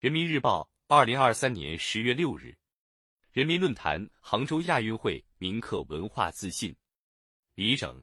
[0.00, 2.56] 人民日报，二零二三年十月六日。
[3.32, 6.74] 人民论坛：杭州亚运会铭刻文化自信。
[7.54, 8.02] 李整，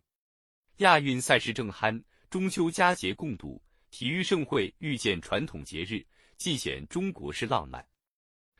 [0.78, 1.99] 亚运赛事正酣，
[2.29, 6.05] 中秋佳节共度，体育盛会遇见传统节日，
[6.38, 7.83] 尽显中国式浪漫。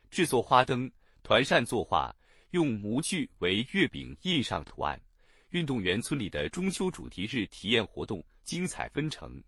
[0.10, 0.92] 制作花灯、
[1.22, 2.12] 团扇作画，
[2.50, 5.00] 用模具为月饼印上图案。
[5.50, 9.40] 运动员村里的中秋主题日体验活动精彩纷呈，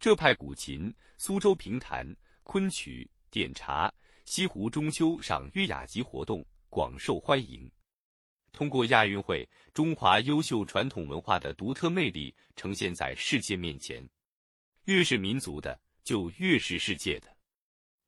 [0.00, 2.04] 浙派古琴、苏州评弹、
[2.42, 3.08] 昆曲。
[3.38, 3.88] 点茶、
[4.24, 7.70] 西湖中秋赏月雅集活动广受欢迎。
[8.50, 14.04] 通过亚运会，中华优秀传统文化的独特魅力呈现在世界面前。
[14.86, 17.28] 越是民族的，就越是世界的。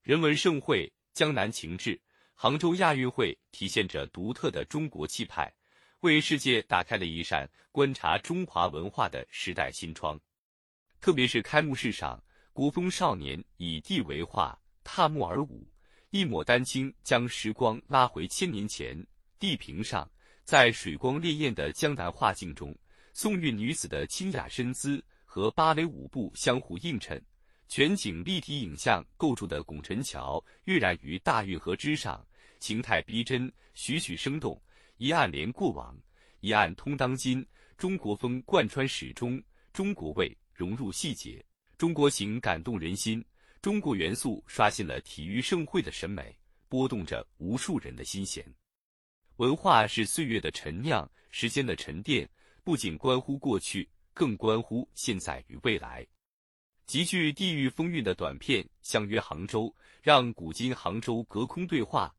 [0.02, 2.02] 人文盛会，江南情致。
[2.34, 5.48] 杭州亚运会体现着独特的中国气派，
[6.00, 10.18] 为世界打开了一扇观察中华文化的时代新窗。
[11.00, 12.20] 特别是开幕式上，
[12.52, 14.60] 国风少年以地为画。
[14.84, 15.66] 踏木而舞，
[16.10, 19.06] 一抹丹青将时光拉回千年前。
[19.38, 20.10] 地平上，
[20.44, 22.76] 在水光潋滟的江南画境中，
[23.14, 27.22] 宋韵女子的清雅身姿和芭蕾舞步相互映衬，
[27.68, 32.22] 全景立体影像构筑的拱辰桥跃然于大运河之上，
[32.58, 34.60] 形态逼真，栩栩生动。
[34.98, 35.96] 一岸连过往，
[36.40, 37.46] 一岸通当今。
[37.78, 41.42] 中国风贯穿始终，中国味融入细节，
[41.78, 43.24] 中国情感动人心。
[43.62, 46.34] 中国元素刷新了体育盛会的审美，
[46.66, 48.42] 拨动着无数人的心弦。
[49.36, 52.26] 文化是岁月的陈酿，时间的沉淀，
[52.64, 56.06] 不仅关乎过去，更关乎现在与未来。
[56.86, 59.64] 极具地域风韵的短片《相约杭州》，
[60.00, 62.14] 让古今杭州隔空对话，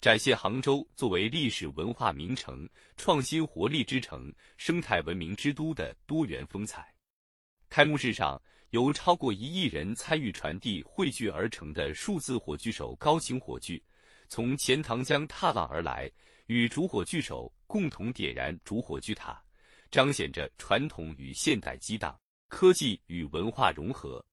[0.00, 6.90] 展现杭州作为历史文化名城、创新活力之城、生态文明之都的多元风采。
[7.68, 8.40] 开幕式上。
[8.70, 13.82] 由超过一亿人参与传递汇聚而成的数字火炬手高擎火炬，
[14.28, 16.10] 从钱塘江踏浪而来，
[16.46, 19.40] 与主火炬手共同点燃主火炬塔，
[19.90, 22.18] 彰显着传统与现代激荡、
[22.48, 24.24] 科技与文化融合。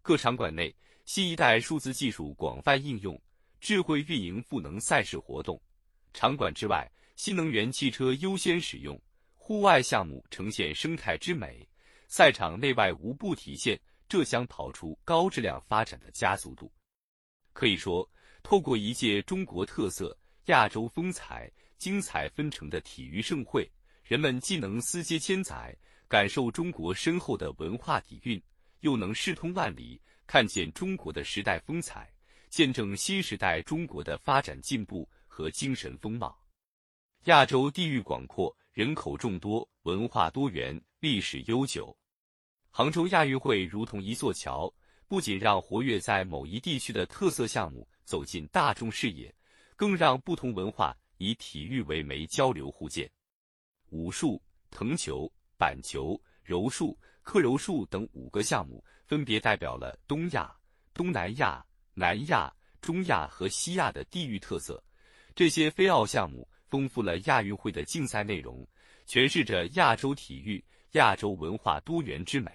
[0.00, 0.74] 各场馆内，
[1.04, 3.20] 新一代数字技术广泛应用，
[3.60, 5.60] 智慧运营赋能赛事活动；
[6.14, 9.00] 场馆之外，新能源汽车优先使用，
[9.34, 11.68] 户外项目呈现生态之美。
[12.08, 16.72] 赛场内外无不体现浙江跑出高质量发展的加速度。
[17.52, 18.08] 可以说，
[18.42, 23.70] 透过一届中国特色、亚洲风采、精彩纷呈的体育盛会，
[24.04, 28.40] 人们既能思接千载，感受中国深厚的文化底蕴，
[28.80, 32.12] 又能视通万里，看见中国的时代风采，
[32.48, 36.38] 见证新时代中国的发展进步和精神风貌。
[37.24, 40.78] 亚洲地域广阔，人口众多，文化多元。
[40.98, 41.96] 历史悠久，
[42.70, 44.72] 杭州亚运会如同一座桥，
[45.06, 49.32] 不仅让活跃在某一地区的特色项目走进大众视野，
[49.76, 53.08] 更让不同文化以体育为媒交流互鉴。
[53.90, 54.42] 武术、
[54.72, 60.52] 藤球、板球、柔术、克柔术等五个项目，分别代表了东亚、
[60.94, 61.64] 东南亚、
[61.94, 64.82] 南亚、中亚和西亚的地域特色。
[65.36, 68.66] 这些非奥项目丰富了亚运会的竞赛内容，
[69.08, 70.64] 诠释着亚洲体育。
[70.92, 72.50] 亚洲文化多元之美，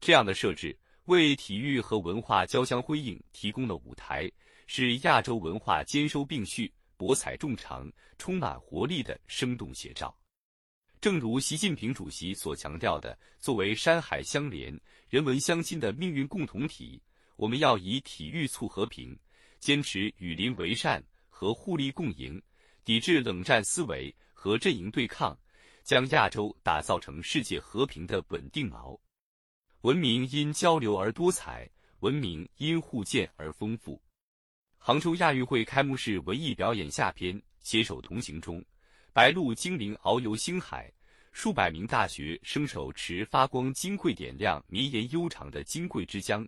[0.00, 4.30] 这样的设置为体育和文化交相辉映提供了舞台，
[4.68, 10.16] 是亚洲文化兼收并蓄、博采众长、充满活力的生动写照。
[11.00, 14.78] 正如习近平主席所强调的，作为山海相连、
[15.08, 17.02] 人文相亲的命运共同体，
[17.34, 19.18] 我们要以体育促和平，
[19.58, 22.40] 坚持与邻为善和互利共赢，
[22.84, 25.36] 抵制冷战思维和阵营对抗。
[25.82, 28.98] 将亚洲打造成世界和平的稳定锚。
[29.82, 31.68] 文明因交流而多彩，
[32.00, 34.00] 文明因互鉴而丰富。
[34.76, 38.64] 杭州亚运会开幕式文艺表演下篇“携手同行”中，
[39.12, 40.92] 白鹭精灵遨游星海，
[41.32, 46.46] 数百名大学生手持发光金桂，点亮绵延悠长的金桂之江。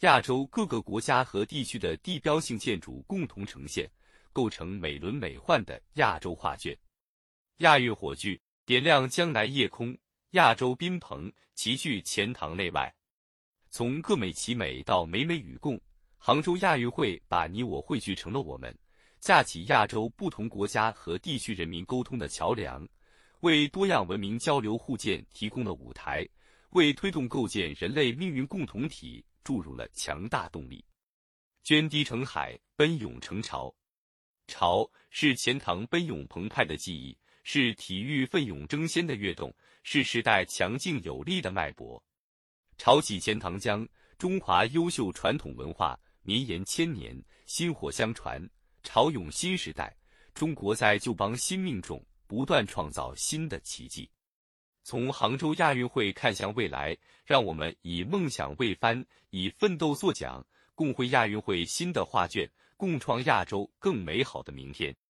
[0.00, 3.90] 亚洲各个国家和地区的地标性建筑共同呈现，
[4.32, 6.76] 构成美轮美奂的亚洲画卷。
[7.58, 8.40] 亚运火炬。
[8.68, 9.96] 点亮江南夜空，
[10.32, 12.94] 亚洲宾朋齐聚钱塘内外。
[13.70, 15.80] 从各美其美到美美与共，
[16.18, 18.78] 杭州亚运会把你我汇聚成了我们，
[19.20, 22.86] 架起亚洲不同国家和地区人民沟通的桥梁，
[23.40, 26.28] 为多样文明交流互鉴提供了舞台，
[26.72, 30.84] 为推动构建人类命运共同体注入了强大动力。
[31.64, 33.74] 涓滴成海，奔涌成潮，
[34.46, 37.16] 潮是钱塘奔涌澎湃的记忆。
[37.50, 39.50] 是体育奋勇争先的跃动，
[39.82, 42.04] 是时代强劲有力的脉搏。
[42.76, 48.38] 潮起钱塘江，中华优秀传统文化绵延千年，薪火相传，
[48.82, 49.96] 潮涌新时代。
[50.34, 54.10] 中国在旧邦新命中，不断创造新的奇迹。
[54.84, 62.46] 从杭州亚运会看向未来，让我们以梦想为帆，以奋斗作桨，共绘亚运会新的画卷，
[62.76, 64.94] 共创亚洲更美好的明天。